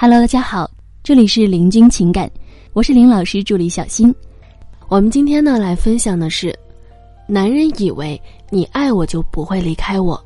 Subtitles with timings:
[0.00, 0.70] Hello，大家好，
[1.02, 2.30] 这里是林君情感，
[2.72, 4.14] 我是林老师助理小新。
[4.86, 6.56] 我们今天呢来分享的是，
[7.26, 10.24] 男人以为你爱我就不会离开我。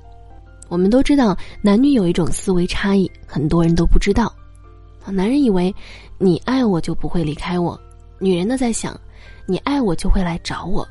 [0.68, 4.30] 我们都知道，男女有一种思维差异，很多人都不知道。
[5.06, 5.74] 男人以为
[6.18, 7.80] 你爱我就不会离开我，
[8.18, 8.94] 女人呢在想，
[9.46, 10.86] 你爱我就会来找我。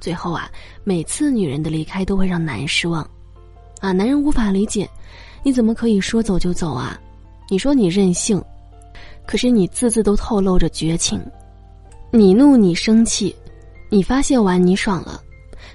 [0.00, 0.50] 最后啊，
[0.82, 3.06] 每次女人的离开都会让男人失望，
[3.80, 4.88] 啊，男人无法理解，
[5.42, 6.98] 你怎么可以说走就走啊？
[7.50, 8.42] 你说你任性，
[9.26, 11.18] 可是你字字都透露着绝情。
[12.10, 13.34] 你怒你生气，
[13.88, 15.20] 你发泄完你爽了，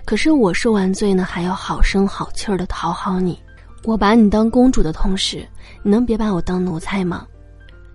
[0.05, 3.39] 可是我受完罪呢，还要好声好气儿的讨好你。
[3.85, 5.47] 我把你当公主的同时，
[5.81, 7.25] 你能别把我当奴才吗？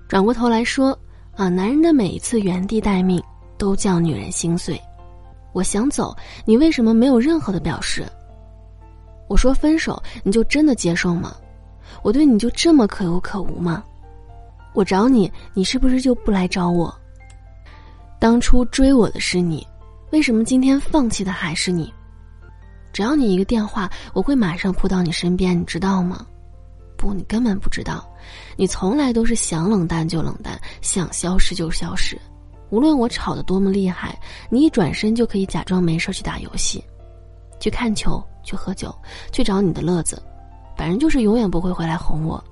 [0.08, 0.98] 转过头来说
[1.36, 3.22] 啊，男人的每一次原地待命，
[3.56, 4.80] 都叫女人心碎。
[5.52, 8.04] 我想走，你为什么没有任何的表示？
[9.28, 11.36] 我说分手，你就真的接受吗？
[12.02, 13.82] 我对你就这么可有可无吗？
[14.74, 16.94] 我找你，你是不是就不来找我？
[18.18, 19.66] 当初追我的是你，
[20.10, 21.92] 为什么今天放弃的还是你？
[22.92, 26.26] 只要你一个电话，我会马上扑到你身边，你知道吗？
[26.96, 28.08] 不，你根本不知道，
[28.56, 32.18] 你从来都是想冷淡就冷淡，想消失就消失。
[32.70, 34.18] 无论我吵得多么厉害，
[34.50, 36.84] 你一转身就可以假装没事去打游戏，
[37.60, 38.94] 去看球，去喝酒，
[39.30, 40.20] 去找你的乐子。
[40.78, 42.42] 反正就是永远不会回来哄我，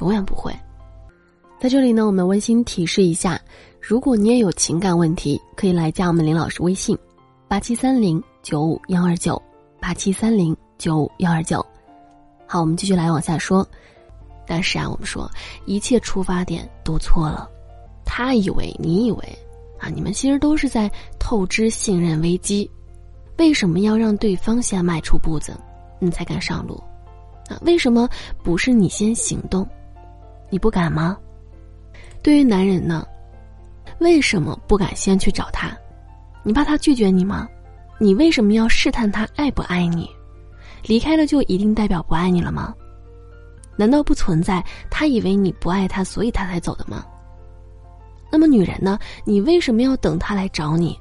[0.00, 0.54] 永远不会。
[1.58, 3.40] 在这里呢，我们温馨提示一下：
[3.80, 6.96] 如果你也有情感问题，可以来加我们林老师微信：
[7.48, 9.40] 八七三零九五幺二九
[9.80, 11.64] 八七三零九五幺二九。
[12.46, 13.66] 好，我们继续来往下说。
[14.46, 15.30] 但是啊，我们说
[15.64, 17.48] 一切出发点都错了。
[18.04, 19.38] 他以为，你以为，
[19.78, 22.70] 啊，你们其实都是在透支信任危机。
[23.38, 25.56] 为什么要让对方先迈出步子，
[25.98, 26.82] 你才敢上路？
[27.62, 28.08] 为什么
[28.42, 29.66] 不是你先行动？
[30.48, 31.16] 你不敢吗？
[32.22, 33.06] 对于男人呢，
[33.98, 35.76] 为什么不敢先去找他？
[36.42, 37.48] 你怕他拒绝你吗？
[37.98, 40.08] 你为什么要试探他爱不爱你？
[40.84, 42.74] 离开了就一定代表不爱你了吗？
[43.76, 47.04] 难道不存在他以为你不爱他，所以他才走的吗？
[48.30, 48.98] 那么女人呢？
[49.24, 50.98] 你为什么要等他来找你？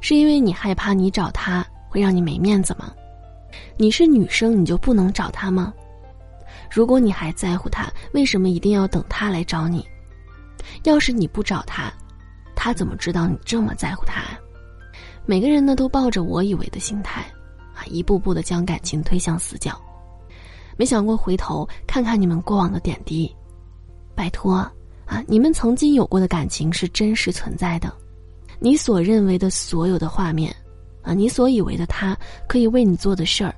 [0.00, 2.92] 是因为你害怕你找他会让你没面子吗？
[3.76, 5.72] 你是女生，你就不能找他吗？
[6.70, 9.84] 如果你还在乎他，为什么一定要等他来找你？
[10.84, 11.92] 要是你不找他，
[12.54, 14.22] 他怎么知道你这么在乎他？
[15.26, 17.22] 每个人呢都抱着我以为的心态，
[17.74, 19.80] 啊，一步步的将感情推向死角，
[20.76, 23.34] 没想过回头看看你们过往的点滴。
[24.14, 24.54] 拜托，
[25.06, 27.92] 啊，你们曾经有过的感情是真实存在的，
[28.58, 30.54] 你所认为的所有的画面。
[31.02, 32.16] 啊，你所以为的他
[32.46, 33.54] 可以为你做的事儿，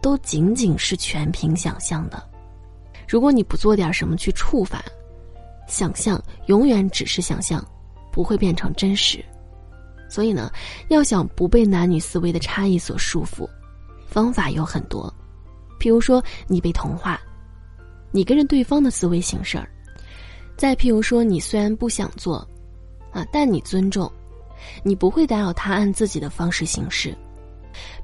[0.00, 2.22] 都仅仅是全凭想象的。
[3.08, 4.82] 如果你不做点什么去触发，
[5.66, 7.64] 想象永远只是想象，
[8.12, 9.24] 不会变成真实。
[10.08, 10.50] 所以呢，
[10.88, 13.48] 要想不被男女思维的差异所束缚，
[14.06, 15.12] 方法有很多。
[15.80, 17.20] 譬如说，你被同化，
[18.12, 19.64] 你跟着对方的思维行事儿；
[20.56, 22.36] 再譬如说，你虽然不想做，
[23.12, 24.10] 啊，但你尊重。
[24.82, 27.16] 你不会打扰他按自己的方式行事，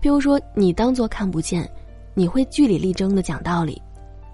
[0.00, 1.68] 比如说你当做看不见，
[2.14, 3.80] 你会据理力争的讲道理，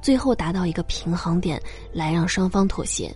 [0.01, 1.61] 最后达到一个平衡点
[1.93, 3.15] 来让双方妥协。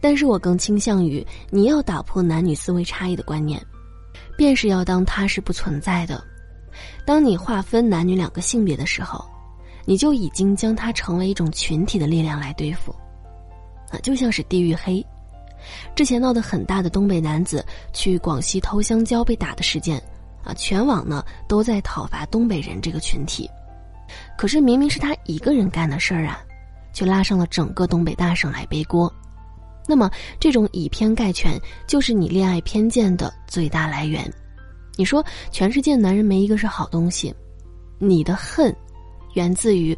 [0.00, 3.60] 但是我更倾向于你要打破男女思维差异的观念，
[4.36, 6.22] 便是要当他是不存在的。
[7.06, 9.24] 当你划分男女两个性别的时候，
[9.86, 12.94] 你就已经将他成为一种群体的力量来对付，
[13.90, 15.04] 啊，就像是地狱黑。
[15.94, 20.02] 之前闹得很大的东北男子去广西偷香蕉被打的事件，
[20.44, 23.50] 啊，全网呢都在讨伐东北人这个群体，
[24.36, 26.40] 可是明明是他一个人干的事儿啊，
[26.92, 29.12] 却拉上了整个东北大省来背锅。
[29.88, 34.28] 那么这种以偏概全，就是你恋爱偏见的最大来源。
[34.96, 37.34] 你说全世界男人没一个是好东西，
[37.98, 38.74] 你的恨，
[39.34, 39.96] 源自于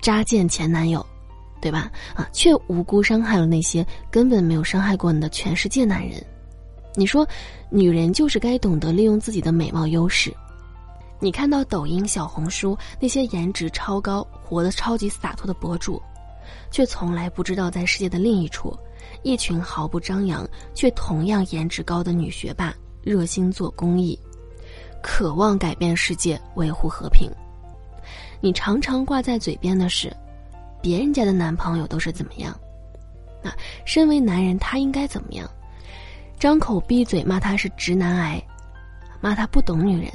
[0.00, 1.04] 渣贱前男友。
[1.60, 1.90] 对吧？
[2.14, 6.24] 啊，却无辜伤害了那些根本没有伤害过你的全世界男人。
[6.94, 7.26] 你说，
[7.70, 10.34] 女人就是该懂得利用自己的美貌优势。
[11.20, 16.00] 你看到抖音、小红书那些颜值超高、活得超级洒脱的博主，
[16.70, 18.76] 却从来不知道在世界的另一处，
[19.22, 24.18] 一群毫不张扬却同样颜值高的女学霸，热心做公益，
[25.02, 27.30] 渴望改变世界、维护和平。
[28.40, 30.12] 你常常挂在嘴边的是。
[30.80, 32.58] 别人家的男朋友都是怎么样？
[33.42, 33.52] 那
[33.84, 35.48] 身为男人，他应该怎么样？
[36.38, 38.42] 张口闭嘴骂他是直男癌，
[39.20, 40.12] 骂他不懂女人。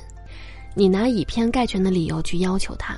[0.75, 2.97] 你拿以偏概全的理由去要求他，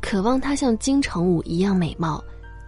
[0.00, 2.22] 渴望他像金城武一样美貌，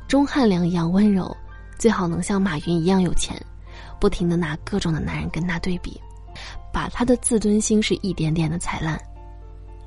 [0.07, 1.35] 钟汉良一样温柔，
[1.79, 3.41] 最好能像马云一样有钱，
[3.99, 6.01] 不停的拿各种的男人跟他对比，
[6.73, 9.01] 把他的自尊心是一点点的踩烂，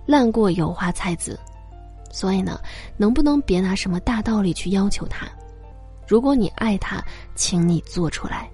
[0.05, 1.37] 烂过油花菜籽。
[2.11, 2.59] 所以呢，
[2.97, 5.27] 能不能别拿什么大道理去要求他？
[6.07, 7.03] 如果你爱他，
[7.35, 8.49] 请你做出来，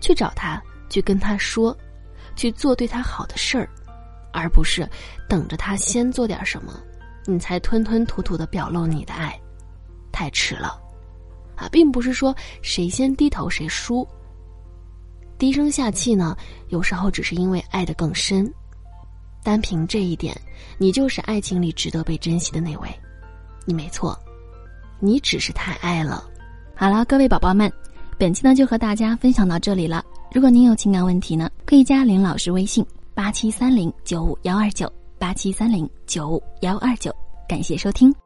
[0.00, 1.76] 去找他，去跟他说，
[2.36, 3.68] 去做对他好的事儿，
[4.32, 4.88] 而不是
[5.28, 6.72] 等着他先做点什么，
[7.26, 9.38] 你才吞吞吐吐的表露你的爱，
[10.12, 10.80] 太迟了，
[11.56, 14.06] 啊，并不是说谁先低头谁输。
[15.36, 16.36] 低声下气呢，
[16.68, 18.48] 有时候只是因为爱的更深，
[19.42, 20.34] 单凭这一点，
[20.78, 22.88] 你就是爱情里值得被珍惜的那位，
[23.64, 24.18] 你没错，
[25.00, 26.24] 你只是太爱了。
[26.74, 27.70] 好了，各位宝宝们，
[28.18, 30.04] 本期呢就和大家分享到这里了。
[30.32, 32.84] 如果您有情感问题呢，可以加林老师微信
[33.14, 37.14] 八七三零九五幺二九八七三零九五幺二九。
[37.48, 38.22] 感谢收听。